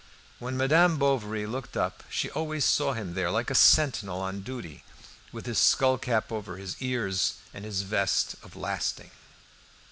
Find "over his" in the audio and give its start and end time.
6.31-6.75